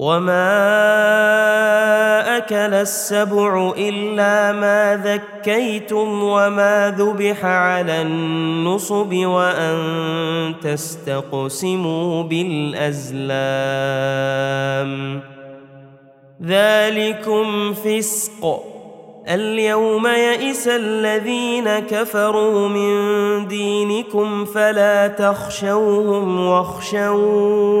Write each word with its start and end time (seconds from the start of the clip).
وما 0.00 0.56
أكل 2.36 2.74
السبع 2.74 3.72
إلا 3.78 4.52
ما 4.52 5.00
ذكيتم 5.04 6.22
وما 6.22 6.94
ذبح 6.98 7.44
على 7.44 8.02
النصب 8.02 9.14
وأن 9.14 10.54
تستقسموا 10.62 12.22
بالأزلام 12.22 13.20
ذلكم 16.42 17.74
فسق 17.74 18.62
اليوم 19.28 20.06
يئس 20.06 20.68
الذين 20.68 21.78
كفروا 21.78 22.68
من 22.68 23.48
دينكم 23.48 24.44
فلا 24.44 25.06
تخشوهم 25.06 26.46
واخشون 26.46 27.80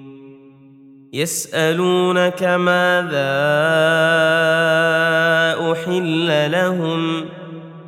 يسألونك 1.13 2.43
ماذا 2.43 3.31
أحل 5.71 6.51
لهم 6.51 7.25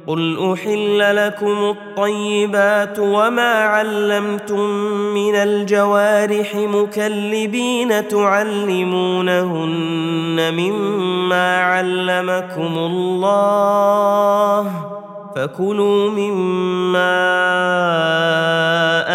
قل 0.08 0.54
أحل 0.54 1.16
لكم 1.16 1.76
الطيبات 1.78 3.00
وما 3.00 3.54
علمتم 3.54 4.70
من 5.14 5.36
الجوارح 5.36 6.56
مكلبين 6.56 8.08
تعلمونهن 8.08 9.64
مما 10.54 11.58
علمكم 11.58 12.78
الله 12.78 13.84
فكلوا 15.36 16.10
مما 16.10 17.24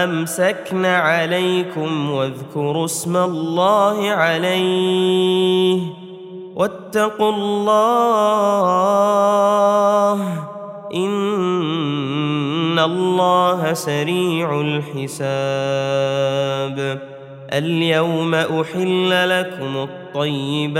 أمسكن 0.04 0.84
عليكم 0.84 2.10
واذكروا 2.10 2.84
اسم 2.84 3.16
الله 3.16 4.10
عليه 4.10 5.80
واتقوا 6.56 7.32
الله 7.32 8.68
إن 10.94 12.78
الله 12.78 13.72
سريع 13.72 14.60
الحساب. 14.60 15.18
اليوم 17.52 18.34
أحل 18.34 19.40
لكم 19.40 19.76
الطيبات 19.76 20.78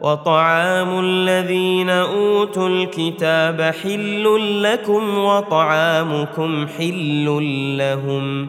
وطعام 0.00 1.00
الذين 1.00 1.90
أوتوا 1.90 2.68
الكتاب 2.68 3.62
حل 3.62 4.62
لكم 4.62 5.18
وطعامكم 5.18 6.66
حل 6.66 7.24
لهم. 7.78 8.48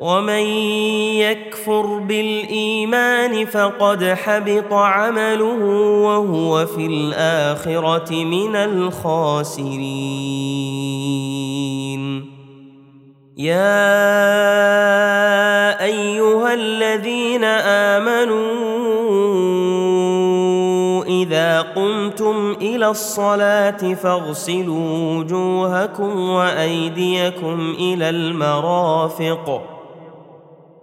ومن 0.00 0.46
يكفر 1.20 1.98
بالإيمان 1.98 3.44
فقد 3.46 4.04
حبط 4.04 4.72
عمله 4.72 5.64
وهو 6.04 6.66
في 6.66 6.86
الآخرة 6.86 8.24
من 8.24 8.56
الخاسرين. 8.56 9.80
يا 13.36 13.80
أيها 15.84 16.54
الذين 16.54 17.44
آمنوا 17.44 18.40
إذا 21.04 21.60
قمتم 21.60 22.56
إلى 22.60 22.88
الصلاة 22.88 23.94
فاغسلوا 23.94 25.18
وجوهكم 25.18 26.20
وأيديكم 26.20 27.74
إلى 27.78 28.10
المرافق. 28.10 29.79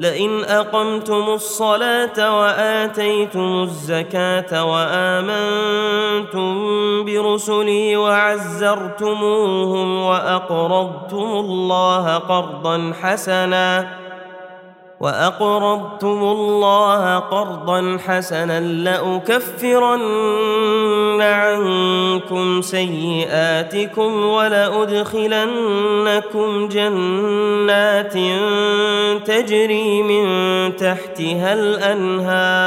لئن 0.00 0.44
أقمتم 0.44 1.24
الصلاة 1.28 2.40
وآتيتم 2.40 3.62
الزكاة 3.62 4.64
وآمنتم 4.64 6.54
برسلي 7.04 7.96
وعزرتموهم 7.96 10.00
وأقرضتم 10.00 11.16
الله 11.16 12.16
قرضا 12.16 12.92
حسنا 13.02 14.05
وأقرضتم 15.00 16.22
الله 16.22 17.18
قرضا 17.18 17.98
حسنا 18.06 18.60
لأكفرن 18.60 20.02
عنكم 21.22 22.62
سيئاتكم 22.62 24.24
ولأدخلنكم 24.24 25.48
جنات 26.68 28.14
تجري 29.26 30.02
من 30.02 30.26
تحتها 30.76 31.54
الأنهار 31.54 32.66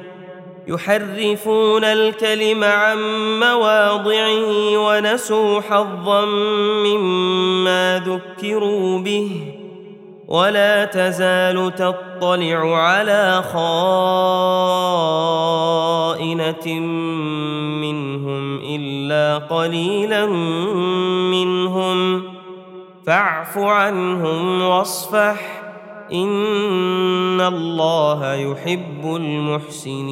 يحرفون 0.71 1.83
الكلم 1.83 2.63
عن 2.63 2.97
مواضعه 3.39 4.77
ونسوا 4.77 5.61
حظا 5.61 6.25
مما 6.85 8.01
ذكروا 8.05 8.99
به. 8.99 9.31
ولا 10.27 10.85
تزال 10.85 11.75
تطلع 11.75 12.77
على 12.77 13.43
خائنة 13.53 13.99
منهم 17.81 18.59
إلا 18.63 19.37
قليلا 19.37 20.25
منهم. 21.31 22.23
فاعف 23.07 23.57
عنهم 23.57 24.61
واصفح. 24.61 25.60
ان 26.13 27.41
الله 27.41 28.33
يحب 28.33 29.15
المحسنين 29.15 30.11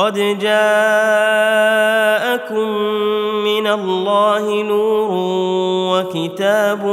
قد 0.00 0.14
جاءكم 0.38 0.58
من 3.44 3.66
الله 3.66 4.62
نور 4.62 5.08
وكتاب 5.92 6.86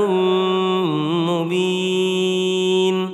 مبين 1.29 3.11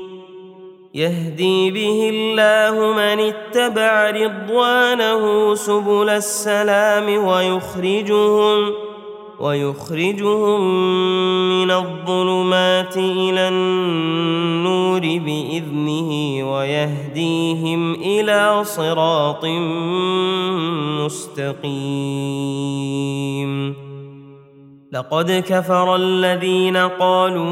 يهدي 0.94 1.72
به 1.72 2.10
الله 2.14 2.94
من 2.94 3.20
اتبع 3.20 4.10
رضوانه 4.10 5.56
سبل 5.56 6.10
السلام 6.10 7.26
ويخرجهم 7.26 8.74
ويخرجهم 9.40 10.62
من 11.50 11.72
الظلمات 11.72 12.98
إلى 12.98 13.48
النور 13.48 15.00
بإذنه 15.00 16.13
ويهديهم 16.64 17.94
إلى 17.94 18.64
صراط 18.64 19.46
مستقيم. 21.04 21.84
لقد 24.92 25.44
كفر 25.48 25.96
الذين 25.96 26.78
قالوا 26.78 27.44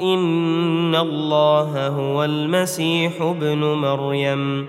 إن 0.00 0.94
الله 0.94 1.88
هو 1.88 2.24
المسيح 2.24 3.22
ابن 3.22 3.58
مريم. 3.58 4.68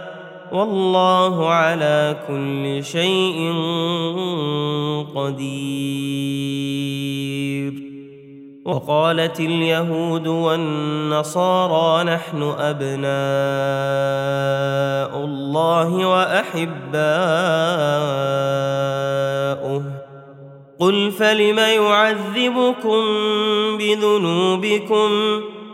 والله 0.51 1.49
على 1.49 2.17
كل 2.27 2.83
شيء 2.83 3.53
قدير. 5.15 6.71
وقالت 8.65 9.39
اليهود 9.39 10.27
والنصارى 10.27 12.03
نحن 12.03 12.43
أبناء 12.59 13.11
الله 15.25 16.07
وأحباؤه. 16.07 16.71
قل 20.79 21.11
فلم 21.11 21.57
يعذبكم 21.57 23.01
بذنوبكم 23.77 25.09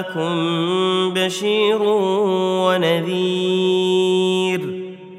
جاءكم 0.00 1.14
بشير 1.14 1.82
ونذير. 2.66 3.60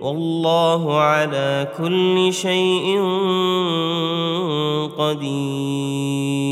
والله 0.01 0.93
على 0.97 1.67
كل 1.77 2.33
شيء 2.33 3.01
قدير. 4.97 6.51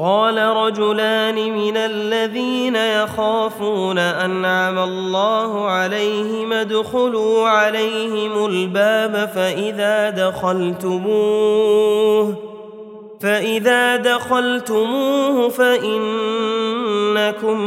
قال 0.00 0.38
رجلان 0.38 1.52
من 1.52 1.76
الذين 1.76 2.76
يخافون 2.76 3.98
أنعم 3.98 4.78
الله 4.78 5.66
عليهم 5.66 6.52
ادخلوا 6.52 7.48
عليهم 7.48 8.46
الباب 8.46 9.28
فإذا 9.34 10.10
دخلتموه 10.10 11.54
فإذا 13.20 13.96
دخلتموه 13.96 15.48
فإنكم 15.48 16.14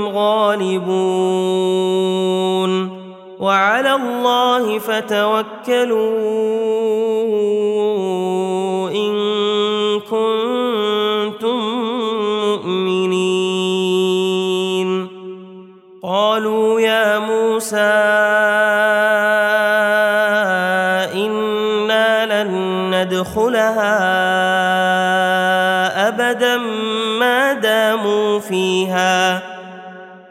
غالبون. 0.07 1.83
وعلى 3.39 3.95
الله 3.95 4.79
فتوكلوا 4.79 6.13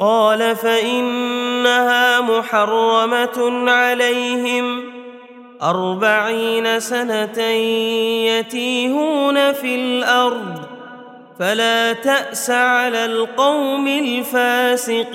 قال 0.00 0.56
فإنها 0.56 2.20
محرمة 2.20 3.70
عليهم 3.70 4.82
أربعين 5.62 6.80
سنة 6.80 7.40
يتيهون 8.28 9.52
في 9.52 9.74
الأرض 9.74 10.58
فلا 11.38 11.92
تأس 11.92 12.50
على 12.50 13.04
القوم 13.04 13.88
الفاسقين 13.88 15.14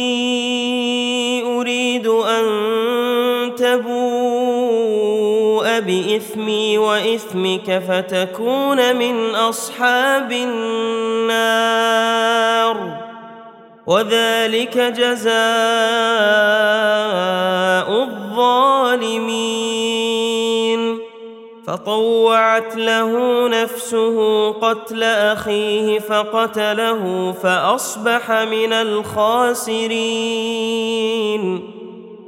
تبوء 5.81 6.17
بإثمي 6.17 6.77
وإثمك 6.77 7.83
فتكون 7.87 8.95
من 8.95 9.35
أصحاب 9.35 10.31
النار. 10.31 11.77
وذلك 13.87 14.77
جزاء 14.77 15.33
الظالمين. 18.03 19.31
فطوعت 21.67 22.75
له 22.75 23.47
نفسه 23.47 24.49
قتل 24.51 25.03
أخيه 25.03 25.99
فقتله 25.99 27.31
فأصبح 27.43 28.31
من 28.31 28.73
الخاسرين. 28.73 29.81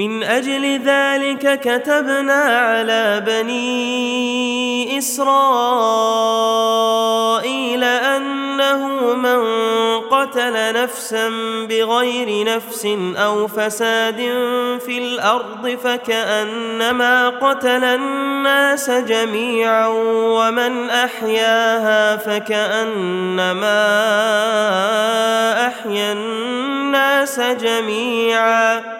من 0.00 0.22
أجل 0.22 0.80
ذلك 0.84 1.60
كتبنا 1.60 2.42
على 2.42 3.22
بني 3.26 4.98
إسرائيل 4.98 5.34
ان 7.84 8.40
أنه 8.60 9.14
من 9.14 9.40
قتل 10.00 10.82
نفسا 10.82 11.28
بغير 11.68 12.56
نفس 12.56 12.86
أو 13.16 13.46
فساد 13.48 14.16
في 14.86 14.98
الأرض 14.98 15.78
فكأنما 15.84 17.28
قتل 17.28 17.84
الناس 17.84 18.90
جميعا 18.90 19.86
ومن 20.12 20.90
أحياها 20.90 22.16
فكأنما 22.16 23.80
أحيا 25.66 26.12
الناس 26.12 27.40
جميعا 27.40 28.99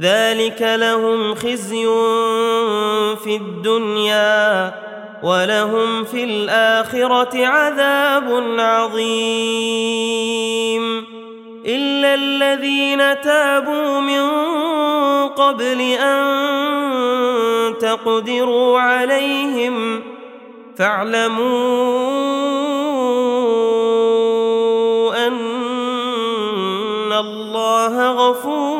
ذلك 0.00 0.62
لهم 0.62 1.34
خزي 1.34 1.86
في 3.24 3.36
الدنيا 3.36 4.74
ولهم 5.22 6.04
في 6.04 6.24
الآخرة 6.24 7.46
عذاب 7.46 8.44
عظيم. 8.58 9.80
إلا 11.66 12.14
الذين 12.14 13.20
تابوا 13.20 14.00
من 14.00 14.28
قبل 15.28 15.80
أن 15.80 17.78
تقدروا 17.78 18.80
عليهم 18.80 20.02
فاعلموا 20.76 22.06
أن 25.26 27.12
الله 27.12 28.12
غفور 28.12 28.79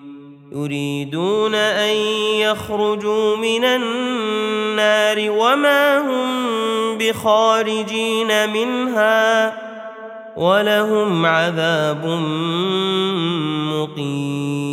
يريدون 0.51 1.55
أن 1.55 1.95
يخرجوا 2.39 3.35
من 3.35 3.63
النار 3.63 5.31
وما 5.31 5.99
هم 5.99 6.97
بخارجين 6.97 8.49
منها 8.49 9.53
ولهم 10.35 11.25
عذاب 11.25 12.05
مقيم 13.71 14.71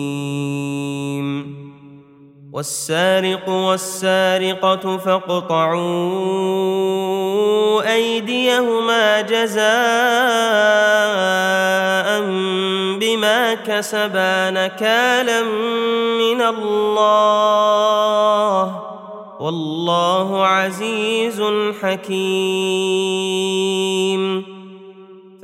والسارق 2.53 3.49
والسارقة 3.49 4.97
فاقطعوا 4.99 5.79
أيديهما 7.95 9.21
جزاء 9.21 9.69
بما 13.01 13.55
كسبا 13.55 14.51
نكالا 14.51 15.43
من 16.19 16.43
الله 16.43 17.69
والله 19.41 20.47
عزيز 20.47 21.43
حكيم 21.83 23.09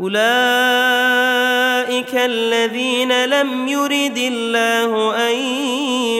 أولئك 0.00 0.18
الذين 2.14 3.24
لم 3.24 3.68
يرد 3.68 4.18
الله 4.18 5.16
أن 5.30 5.36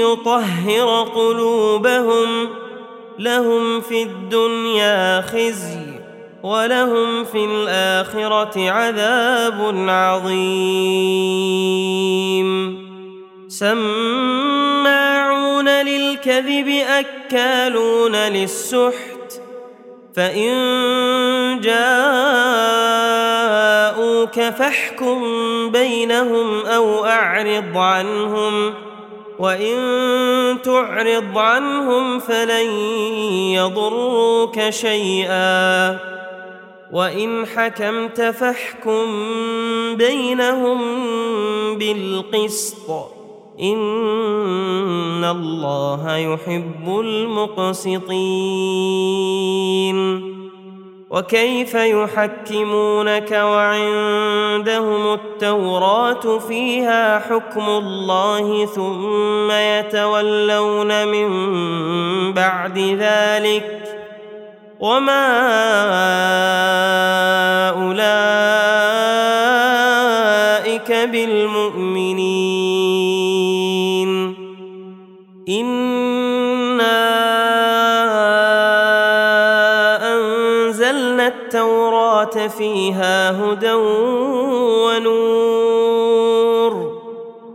يطهر 0.02 1.02
قلوبهم 1.02 2.48
لهم 3.18 3.80
في 3.80 4.02
الدنيا 4.02 5.20
خزي 5.20 5.98
ولهم 6.42 7.24
في 7.24 7.44
الآخرة 7.44 8.70
عذاب 8.70 9.74
عظيم. 9.88 11.28
سماعون 13.48 14.88
للكذب 15.68 16.68
أكالون 16.68 18.16
للسحت 18.16 19.17
فإن 20.18 21.60
جاءوك 21.60 22.00
فاحكم 24.40 25.20
بينهم 25.70 26.66
أو 26.66 27.04
أعرض 27.04 27.76
عنهم 27.76 28.74
وإن 29.38 29.76
تعرض 30.64 31.38
عنهم 31.38 32.18
فلن 32.18 32.70
يضروك 33.54 34.70
شيئا. 34.70 35.98
وإن 36.92 37.46
حكمت 37.46 38.20
فاحكم 38.20 39.06
بينهم 39.96 40.78
بالقسط. 41.78 43.17
ان 43.60 45.24
الله 45.24 46.16
يحب 46.16 47.00
المقسطين 47.00 48.08
وكيف 51.10 51.74
يحكمونك 51.74 53.30
وعندهم 53.30 55.12
التوراه 55.14 56.38
فيها 56.38 57.18
حكم 57.18 57.68
الله 57.68 58.66
ثم 58.66 59.50
يتولون 59.50 61.08
من 61.08 61.28
بعد 62.32 62.78
ذلك 62.78 63.82
وما 64.80 65.28
اولئك 67.68 68.18
بالمؤمنين 70.92 72.47
انا 75.48 76.98
انزلنا 80.14 81.26
التوراه 81.26 82.46
فيها 82.58 83.30
هدى 83.30 83.72
ونور 83.72 85.27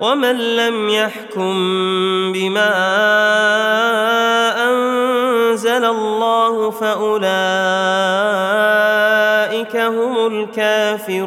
ومن 0.00 0.56
لم 0.56 0.88
يحكم 0.88 1.54
بما 2.32 2.72
أنزل 4.68 5.84
الله 5.84 6.70
فأولئك 6.70 7.26
هم 9.76 10.26
الكافرون. 10.26 11.26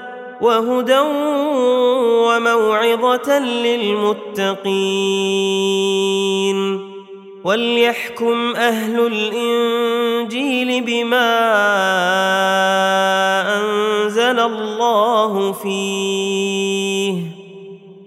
وهدى 0.41 0.99
وموعظة 2.27 3.39
للمتقين. 3.39 4.61
وليحكم 7.43 8.55
أهل 8.55 9.07
الإنجيل 9.07 10.83
بما 10.83 11.31
أنزل 13.57 14.39
الله 14.39 15.51
فيه. 15.51 17.40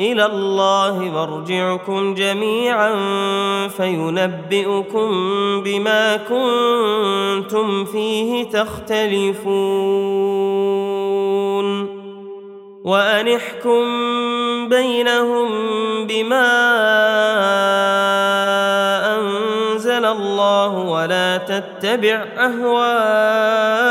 إلى 0.00 0.26
الله 0.26 0.98
مرجعكم 0.98 2.14
جميعا 2.14 2.92
فينبئكم 3.68 5.10
بما 5.62 6.16
كنتم 6.16 7.84
فيه 7.84 8.50
تختلفون. 8.50 9.88
وان 12.84 13.28
احكم 13.28 13.84
بينهم 14.68 15.48
بما 16.06 16.48
أنزل 19.16 20.04
الله 20.04 20.78
ولا 20.78 21.36
تتبع 21.36 22.24
اهواءهم 22.38 23.88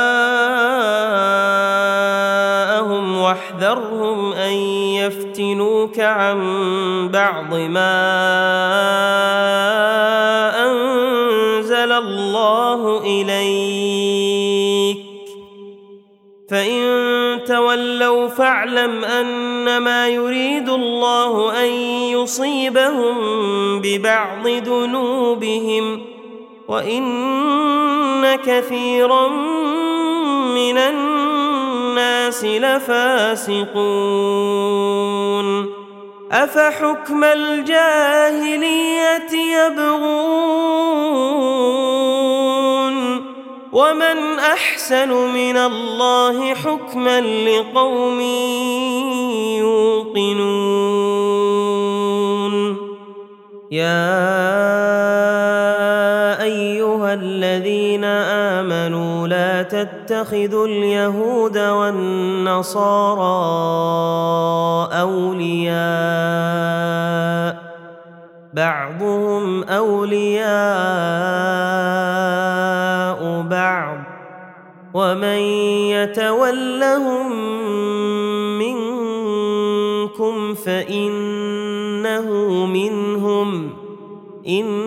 واحذرهم 3.28 4.34
أن 4.34 4.54
يفتنوك 5.04 6.00
عن 6.00 6.40
بعض 7.13 7.54
ما 7.54 7.94
أنزل 10.66 11.92
الله 11.92 13.02
إليك. 13.04 14.98
فإن 16.50 17.44
تولوا 17.48 18.28
فاعلم 18.28 19.06
أنما 19.06 20.08
يريد 20.08 20.70
الله 20.70 21.63
أن 21.63 21.70
يصيبهم 22.16 23.16
ببعض 23.82 24.48
ذنوبهم 24.48 26.02
وإن 26.68 28.36
كثيرا 28.36 29.28
من 30.56 30.78
الناس 30.78 31.57
لفاسقون. 32.44 33.68
أفحكم 36.32 37.24
الجاهلية 37.24 38.78
يبغون؟ 39.58 40.58
ومن 43.74 44.40
أحسن 44.40 45.10
من 45.10 45.58
الله 45.58 46.54
حكما 46.54 47.22
لقوم 47.22 48.22
يوقنون. 49.60 50.98
يا 53.72 54.38
أيها 56.44 57.14
الذين 57.14 58.04
آمنوا 58.04 59.16
تتخذوا 59.63 60.67
اليهود 60.67 61.58
والنصارى 61.58 63.22
أولياء؟ 65.02 65.78
بعضهم 68.54 69.63
أولياء 69.63 70.48
بعض. 73.41 73.98
ومن 74.93 75.39
يتولهم 75.93 77.32
منكم 78.60 80.54
فإنه 80.54 82.32
منهم. 82.65 83.70
إن 84.48 84.87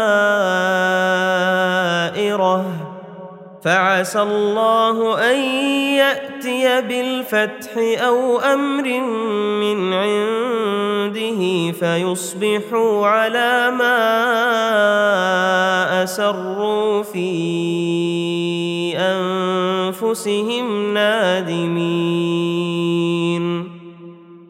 فعسى 3.63 4.21
الله 4.21 5.31
أن 5.31 5.39
يأتي 5.95 6.81
بالفتح 6.81 7.71
أو 7.77 8.39
أمر 8.39 8.83
من 9.61 9.93
عنده 9.93 11.71
فيصبحوا 11.71 13.07
على 13.07 13.71
ما 13.71 13.93
أسروا 16.03 17.03
في 17.03 17.31
أنفسهم 18.97 20.93
نادمين. 20.93 22.61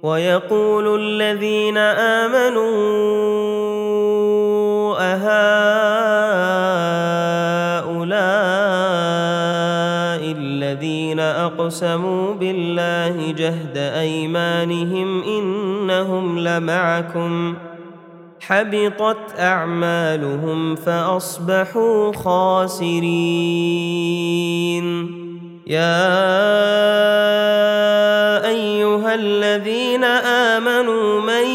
ويقول 0.03 0.99
الذين 0.99 1.77
آمنوا 1.77 2.71
أهؤلاء 4.99 5.90
أقسموا 11.45 12.33
بالله 12.33 13.31
جهد 13.31 13.77
أيمانهم 13.77 15.23
إنهم 15.23 16.39
لمعكم 16.39 17.55
حبطت 18.39 19.39
أعمالهم 19.39 20.75
فأصبحوا 20.75 22.13
خاسرين. 22.13 23.21
يا 25.67 26.07
أيها 28.47 29.15
الذين 29.15 30.03
آمنوا 30.03 31.21
من 31.21 31.45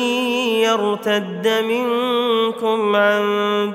يرتد 0.66 1.64
منكم 1.68 2.96
عن 2.96 3.24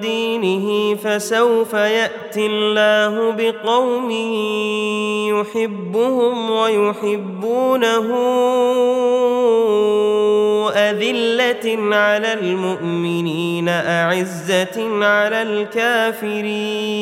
دينه 0.01 0.95
فسوف 0.95 1.73
يأتي 1.73 2.45
الله 2.45 3.31
بقوم 3.31 4.11
يحبهم 5.29 6.51
ويحبونه 6.51 8.07
أذلة 10.75 11.95
على 11.95 12.33
المؤمنين 12.33 13.69
أعزة 13.69 15.05
على 15.05 15.41
الكافرين. 15.41 17.01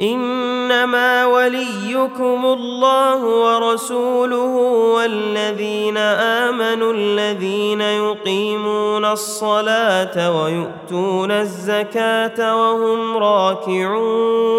إنما 0.00 1.26
وليكم 1.26 2.44
الله 2.44 3.24
ورسوله 3.24 4.56
والذين 4.94 5.96
آمنوا 5.96 6.92
الذين 6.92 7.80
يقيمون 7.80 9.04
الصلاة 9.04 10.42
ويؤتون 10.42 11.30
الزكاة 11.30 12.56
وهم 12.56 13.16
راكعون. 13.16 14.58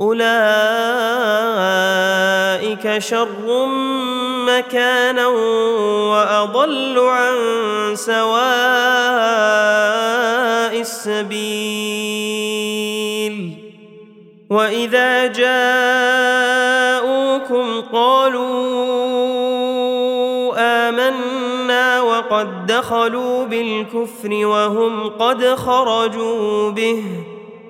أولئك 0.00 0.24
شر 2.98 3.66
مكانا 4.46 5.26
وأضل 6.10 6.98
عن 6.98 7.36
سواء 7.94 8.30
السبيل. 10.80 11.90
وإذا 14.50 15.26
جاءوكم 15.26 16.60
قالوا 17.92 18.50
آمنا 20.58 22.00
وقد 22.00 22.66
دخلوا 22.66 23.44
بالكفر 23.44 24.32
وهم 24.32 25.08
قد 25.08 25.44
خرجوا 25.44 26.70
به. 26.70 27.04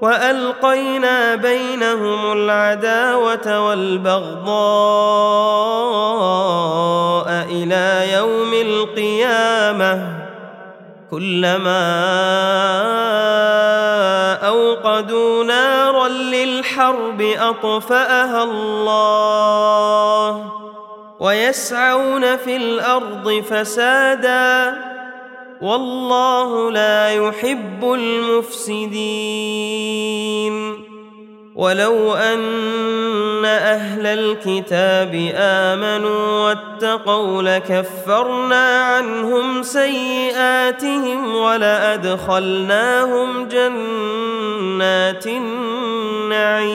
وألقينا 0.00 1.34
بينهم 1.34 2.32
العداوة 2.32 3.68
والبغضاء 3.68 4.44
إلى 7.50 8.12
يوم 8.12 8.54
القيامة. 8.54 10.24
كلما 11.10 11.94
أوقدوا 14.46 15.44
نارا 15.44 16.08
للحرب 16.08 17.20
أطفأها 17.20 18.44
الله 18.44 20.52
ويسعون 21.20 22.36
في 22.36 22.56
الأرض 22.56 23.42
فسادا 23.50 24.74
والله 25.64 26.70
لا 26.70 27.08
يحب 27.08 27.84
المفسدين. 27.84 28.94
ولو 31.54 32.14
أن 32.14 33.44
أهل 33.44 34.06
الكتاب 34.06 35.32
آمنوا 35.34 36.48
واتقوا 36.48 37.42
لكفرنا 37.42 38.82
عنهم 38.82 39.62
سيئاتهم 39.62 41.34
ولأدخلناهم 41.34 42.48
جنات 43.48 45.26
النعيم. 45.26 46.74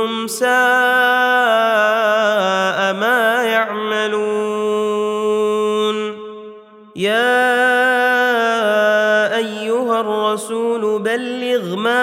منهم 0.00 0.26
ساء 0.26 0.48
ما 2.92 3.42
يعملون 3.44 4.20
يا 6.96 7.36
ايها 9.36 10.00
الرسول 10.00 11.02
بلغ 11.02 11.76
ما 11.76 12.02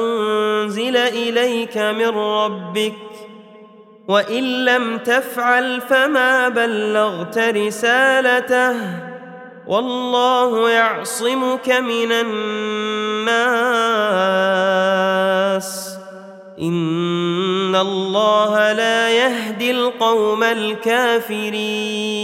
انزل 0.00 0.96
اليك 0.96 1.78
من 1.78 2.08
ربك 2.08 2.94
وان 4.08 4.64
لم 4.64 4.98
تفعل 4.98 5.80
فما 5.80 6.48
بلغت 6.48 7.38
رسالته 7.38 8.74
والله 9.66 10.70
يعصمك 10.70 11.68
من 11.68 12.12
الناس 12.12 13.07
إن 16.60 17.76
الله 17.76 18.72
لا 18.72 19.10
يهدي 19.10 19.70
القوم 19.70 20.42
الكافرين. 20.42 22.18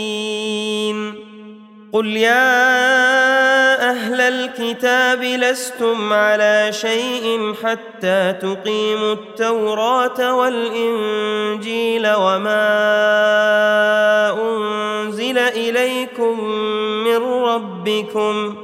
قل 1.92 2.07
يا 2.07 3.90
أهل 3.90 4.20
الكتاب 4.20 5.22
لستم 5.22 6.12
على 6.12 6.68
شيء 6.72 7.55
حتى 7.62 8.32
تقيموا 8.42 9.12
التوراة 9.12 10.34
والإنجيل 10.34 12.12
وما 12.14 12.64
أنزل 14.42 15.38
إليكم 15.38 16.44
من 17.05 17.16
ربكم 17.16 18.63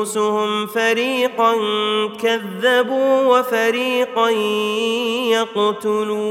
أنفسهم 0.00 0.66
فريقا 0.66 1.54
كذبوا 2.22 3.38
وفريقا 3.38 4.30
يقتلون 5.30 6.30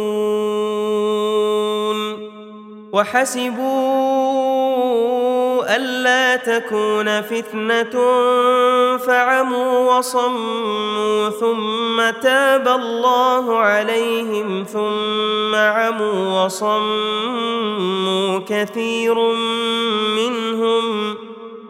وحسبوا 2.93 3.99
ألا 5.75 6.35
تكون 6.35 7.21
فتنة 7.21 7.91
فعموا 8.97 9.97
وصموا 9.97 11.29
ثم 11.29 12.09
تاب 12.21 12.67
الله 12.67 13.57
عليهم 13.57 14.65
ثم 14.73 15.55
عموا 15.55 16.45
وصموا 16.45 18.39
كثير 18.47 19.15
منهم 20.15 21.28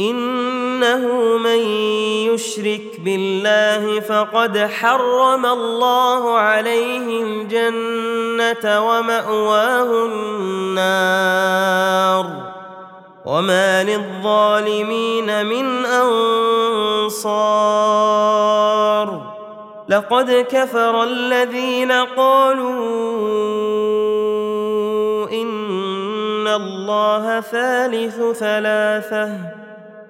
إنه 0.00 1.38
من 1.38 1.58
يشرك 2.28 3.00
بالله 3.04 4.00
فقد 4.00 4.58
حرم 4.58 5.46
الله 5.46 6.38
عليه 6.38 7.22
الجنة 7.22 8.88
ومأواه 8.88 10.06
النار. 10.06 12.26
وما 13.24 13.84
للظالمين 13.84 15.46
من 15.46 15.84
أنصار. 15.84 17.20
لقد 19.88 20.46
كفر 20.50 21.02
الذين 21.02 21.92
قالوا 21.92 22.80
إن 25.30 26.48
الله 26.48 27.40
ثالث 27.40 28.20
ثلاثة. 28.38 29.59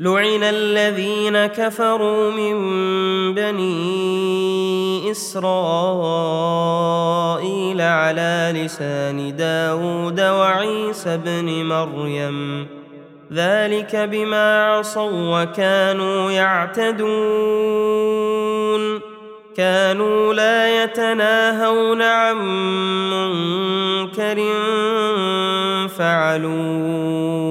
لعن 0.00 0.42
الذين 0.42 1.46
كفروا 1.46 2.30
من 2.30 2.54
بني 3.34 5.10
اسرائيل 5.10 6.20
على 7.80 8.52
لسان 8.54 9.36
داود 9.36 10.20
وعيسى 10.20 11.16
بن 11.16 11.64
مريم 11.64 12.66
ذلك 13.32 13.96
بما 13.96 14.64
عصوا 14.64 15.42
وكانوا 15.42 16.30
يعتدون 16.30 17.10
كانوا 19.56 20.34
لا 20.34 20.84
يتناهون 20.84 22.02
عن 22.02 22.36
منكر 23.10 24.42
فعلوه 25.88 27.50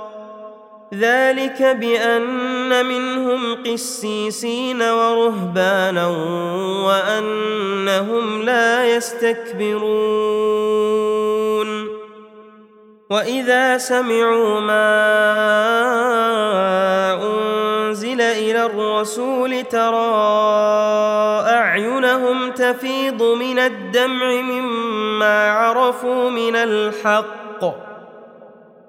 ذلك 0.93 1.63
بأن 1.63 2.85
منهم 2.85 3.63
قسيسين 3.63 4.81
ورهبانا 4.81 6.07
وأنهم 6.85 8.41
لا 8.41 8.85
يستكبرون. 8.95 10.41
وإذا 13.09 13.77
سمعوا 13.77 14.59
ما 14.59 14.91
أنزل 17.23 18.21
إلى 18.21 18.65
الرسول 18.65 19.63
ترى 19.63 20.11
أعينهم 21.47 22.51
تفيض 22.51 23.23
من 23.23 23.59
الدمع 23.59 24.41
مما 24.41 25.51
عرفوا 25.51 26.29
من 26.29 26.55
الحق. 26.55 27.90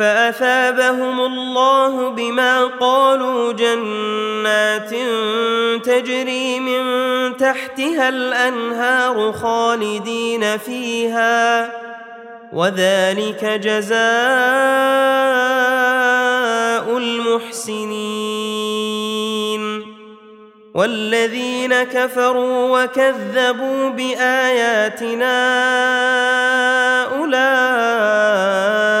فأثابهم 0.00 1.20
الله 1.20 2.10
بما 2.10 2.64
قالوا 2.64 3.52
جنات 3.52 4.90
تجري 5.84 6.60
من 6.60 6.82
تحتها 7.36 8.08
الأنهار 8.08 9.32
خالدين 9.32 10.58
فيها 10.58 11.70
وذلك 12.52 13.44
جزاء 13.44 14.00
المحسنين 16.98 18.00
والذين 20.74 21.82
كفروا 21.82 22.82
وكذبوا 22.82 23.88
بآياتنا 23.88 25.36
أولئك 27.04 28.89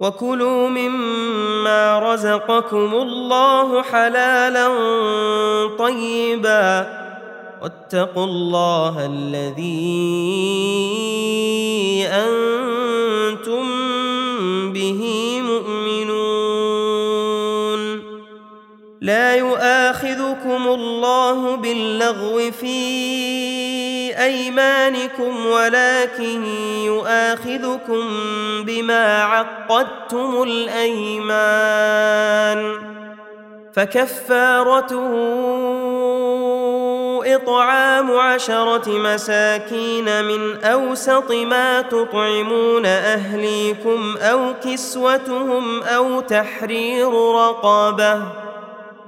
وكلوا 0.00 0.68
مما 0.68 1.98
رزقكم 1.98 2.94
الله 2.94 3.82
حلالا 3.82 4.68
طيبا 5.78 7.00
واتقوا 7.62 8.24
الله 8.24 9.06
الذي 9.06 9.66
أنتم 12.06 13.64
به 14.72 15.02
مؤمنون 15.42 16.50
لا 19.00 19.36
يؤاخذكم 19.36 20.68
الله 20.68 21.56
باللغو 21.56 22.50
في 22.50 23.79
أيمانكم 24.18 25.46
ولكن 25.46 26.44
يؤاخذكم 26.84 28.08
بما 28.64 29.22
عقدتم 29.22 30.42
الأيمان 30.42 31.60
فكفارته 33.72 35.10
إطعام 37.34 38.16
عشرة 38.16 38.88
مساكين 38.88 40.24
من 40.24 40.64
أوسط 40.64 41.32
ما 41.32 41.80
تطعمون 41.80 42.86
أهليكم 42.86 44.16
أو 44.20 44.54
كسوتهم 44.64 45.82
أو 45.82 46.20
تحرير 46.20 47.12
رقبة 47.12 48.49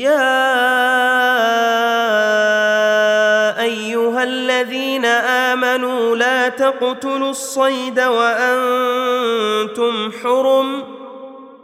يا 0.00 0.40
أيها 3.62 4.22
الذين 4.24 5.04
آمنوا 5.04 6.16
لا 6.16 6.48
تقتلوا 6.48 7.30
الصيد 7.30 8.00
وأنتم 8.00 9.32
حرم 10.22 10.89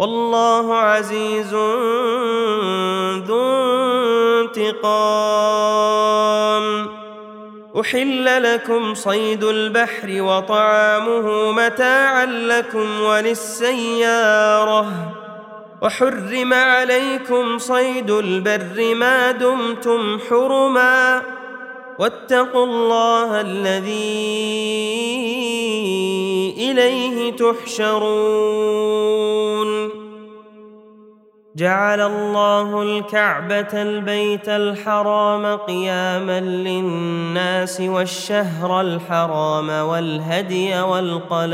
والله 0.00 0.76
عزيز 0.76 1.54
ذو 3.26 3.40
انتقام. 4.40 4.86
أحل 7.80 8.54
لكم 8.54 8.94
صيد 8.94 9.44
البحر 9.44 10.08
وطعامه 10.08 11.52
متاعا 11.52 12.26
لكم 12.26 13.00
وللسيارة. 13.00 14.86
وحرم 15.82 16.54
عليكم 16.54 17.58
صيد 17.58 18.10
البر 18.10 18.94
ما 18.94 19.30
دمتم 19.30 20.18
حرما. 20.30 21.22
واتقوا 22.00 22.64
الله 22.64 23.40
الذي 23.40 23.90
إليه 26.58 27.32
تحشرون. 27.36 28.10
جعل 31.56 32.00
الله 32.00 32.82
الكعبة 32.82 33.82
البيت 33.82 34.48
الحرام 34.48 35.56
قياما 35.56 36.40
للناس 36.40 37.80
والشهر 37.80 38.80
الحرام 38.80 39.68
والهدي 39.68 40.80
والقلائد. 40.80 41.50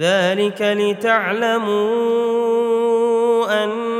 ذلك 0.00 0.62
لتعلموا 0.62 1.90
أن 3.64 3.99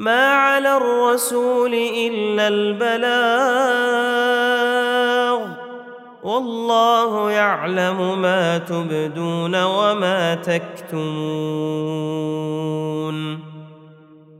ما 0.00 0.32
على 0.32 0.76
الرسول 0.76 1.74
إلا 1.74 2.48
البلاغ 2.48 3.10
والله 6.22 7.30
يعلم 7.30 8.22
ما 8.22 8.58
تبدون 8.58 9.64
وما 9.64 10.34
تكتمون. 10.34 11.10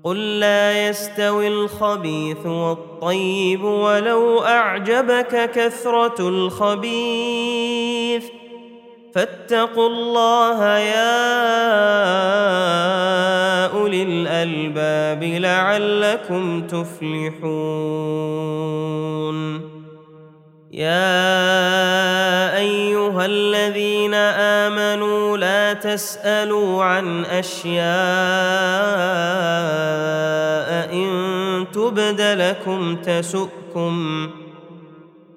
قل 0.04 0.40
لا 0.40 0.88
يستوي 0.88 1.48
الخبيث 1.48 2.46
والطيب 2.46 3.64
ولو 3.64 4.42
أعجبك 4.42 5.50
كثرة 5.50 6.28
الخبيث. 6.28 7.60
فاتقوا 9.14 9.88
الله 9.88 10.78
يا 10.78 11.20
أولي 13.66 14.02
الألباب 14.02 15.24
لعلكم 15.24 16.66
تفلحون. 16.66 18.00
يا 20.70 22.56
أيها 22.56 23.26
الذين 23.26 24.14
آمنوا 24.14 25.36
لا 25.36 25.72
تسألوا 25.72 26.84
عن 26.84 27.24
أشياء 27.24 27.80
إن 30.92 31.66
تبد 31.72 32.20
لكم 32.20 32.96
تسؤكم 32.96 34.30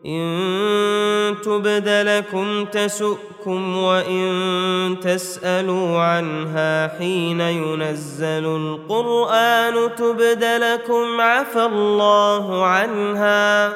إن 0.06 1.36
تبد 1.44 1.90
لكم 1.90 2.66
تسؤكم 2.66 3.78
وإن 3.78 4.96
تسألوا 5.02 6.00
عنها 6.00 6.98
حين 6.98 7.42
ينزل 7.42 8.46
القرآن 8.46 9.96
تبد 9.96 10.44
لكم 10.44 11.22
عفى 11.22 11.66
الله 11.66 12.66
عنها 12.66 13.74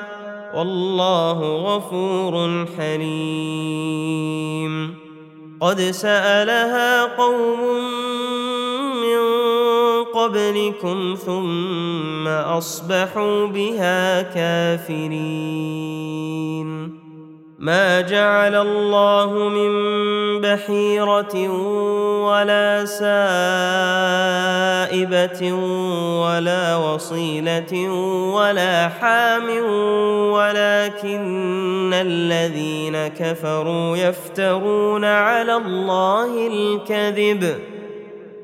والله 0.56 1.40
غفور 1.56 2.66
حليم. 2.78 4.28
قد 5.62 5.82
سألها 5.82 7.04
قوم 7.04 7.62
من 9.02 9.18
قبلكم 10.14 11.16
ثم 11.26 12.28
أصبحوا 12.28 13.48
بها 13.48 14.22
كافرين. 14.22 16.08
ما 17.60 18.02
جعل 18.02 18.56
الله 18.56 19.50
من 19.50 19.72
بحيرة 20.42 21.50
ولا 22.22 22.86
سائبة 24.86 25.54
ولا 26.22 26.76
وصيلة 26.76 27.90
ولا 28.34 28.88
حام 28.88 29.50
ولكن 30.32 31.94
الذين 31.94 33.08
كفروا 33.08 33.98
يفترون 33.98 35.06
على 35.06 35.56
الله 35.56 36.48
الكذب. 36.48 37.77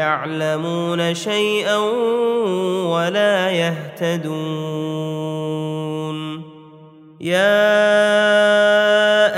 يعلمون 0.00 1.14
شيئا 1.14 1.76
ولا 2.94 3.50
يهتدون. 3.50 4.20
يا 7.20 7.80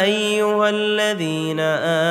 أيها 0.03 0.71
الذين 0.71 1.61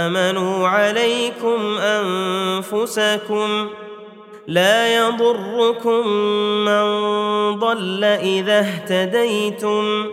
آمنوا 0.03 0.67
عليكم 0.67 1.77
أنفسكم 1.77 3.49
لا 4.47 4.95
يضركم 4.95 6.07
من 6.67 6.85
ضل 7.59 8.03
إذا 8.03 8.59
اهتديتم. 8.59 10.05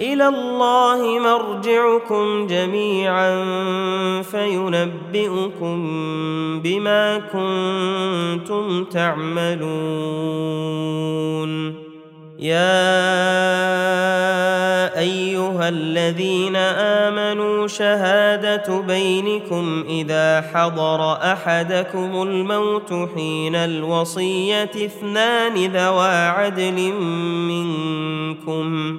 إلى 0.00 0.28
الله 0.28 1.18
مرجعكم 1.18 2.46
جميعا 2.46 3.42
فينبئكم 4.22 5.78
بما 6.62 7.18
كنتم 7.18 8.84
تعملون. 8.84 9.78
يا 12.38 12.78
أيها 14.98 15.68
الذين 15.68 16.56
آمنوا 16.56 17.66
شهادة 17.66 18.80
بينكم 18.80 19.84
إذا 19.88 20.50
حضر 20.54 21.12
أحدكم 21.12 22.22
الموت 22.22 23.08
حين 23.14 23.54
الوصية 23.54 24.62
اثنان 24.64 25.54
ذوى 25.54 26.14
عدل 26.14 26.92
منكم. 27.48 28.98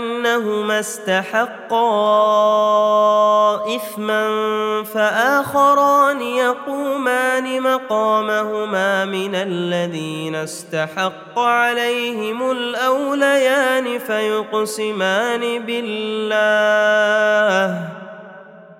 انهما 0.35 0.79
استحقا 0.79 1.75
إثما 3.75 4.23
فآخران 4.83 6.21
يقومان 6.21 7.61
مقامهما 7.61 9.05
من 9.05 9.35
الذين 9.35 10.35
استحق 10.35 11.39
عليهم 11.39 12.51
الأوليان 12.51 13.99
فيقسمان 13.99 15.65
بالله. 15.65 16.81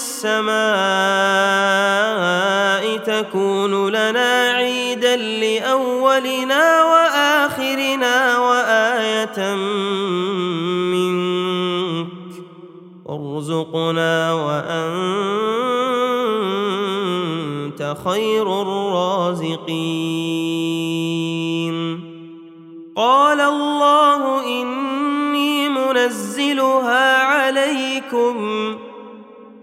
السماء 0.00 0.60
تكون 2.96 3.88
لنا 3.88 4.50
عيدا 4.50 5.16
لأولنا 5.16 6.84
وآخرنا 6.84 8.38
وآية 8.38 9.54
منك 10.94 12.06
وارزقنا 13.04 14.32
وأنت 14.32 14.70
خير 18.04 18.62
الرازقين. 18.62 19.70
قال 22.96 23.40
الله 23.40 24.46
إني 24.46 25.68
منزلها 25.68 27.22
عليكم. 27.22 28.36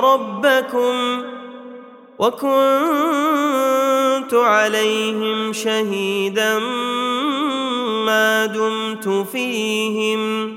ربي 0.00 0.34
وربكم 0.44 1.22
وكنت 2.18 2.54
عليهم 4.34 5.52
شهيدا 5.52 6.58
ما 8.06 8.46
دمت 8.46 9.08
فيهم 9.32 10.54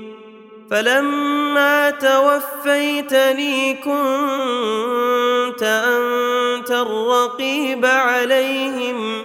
فلما 0.70 1.90
توفيتني 1.90 3.74
كنت 3.74 5.62
أنت 5.62 6.70
الرقيب 6.70 7.86
عليهم 7.86 9.24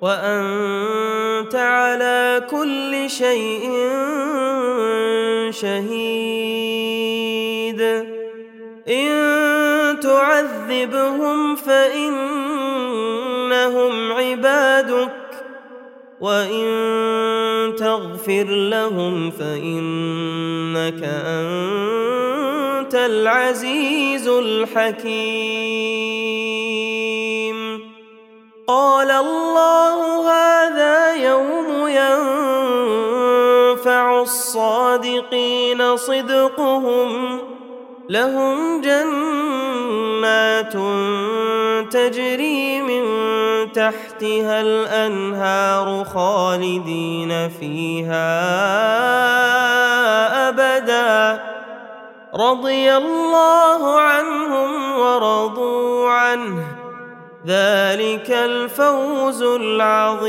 وأنت 0.00 1.54
على 1.54 2.46
كل 2.50 3.10
شيء 3.10 3.70
شهيد. 5.50 6.27
إن 8.88 10.00
تعذبهم 10.00 11.56
فإنهم 11.56 12.52
عبادك 14.12 15.10
وإن 16.20 16.66
تغفر 17.78 18.44
لهم 18.44 19.30
فإنك 19.30 21.02
أنت 21.04 22.94
العزيز 22.94 24.28
الحكيم. 24.28 25.58
قال 28.66 29.10
الله 29.10 30.30
هذا 30.30 31.14
يوم 31.14 31.88
ينفع 33.68 34.20
الصادقين 34.20 35.96
صدقهم 35.96 37.40
لهم 38.08 38.80
جنات 38.80 40.72
تجري 41.92 42.82
من 42.82 43.02
تحتها 43.72 44.60
الأنهار 44.60 46.04
خالدين 46.04 47.48
فيها 47.48 48.38
أبدا. 50.48 51.42
رضي 52.34 52.96
الله 52.96 54.00
عنهم 54.00 54.98
ورضوا 54.98 56.10
عنه. 56.10 56.64
ذلك 57.46 58.30
الفوز 58.30 59.42
العظيم. 59.42 60.28